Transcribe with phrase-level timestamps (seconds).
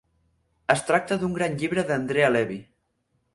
[0.75, 2.59] Es tracta del gran llibre d'Andrea Levy.